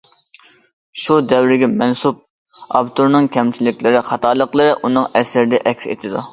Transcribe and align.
شۇ 1.01 1.17
دەۋرگە 1.33 1.69
مەنسۇپ 1.73 2.23
ئاپتورنىڭ 2.79 3.29
كەمچىلىكلىرى، 3.37 4.03
خاتالىقلىرى 4.11 4.71
ئۇنىڭ 4.81 5.09
ئەسىرىدە 5.21 5.65
ئەكس 5.73 5.91
ئېتىدۇ. 5.93 6.29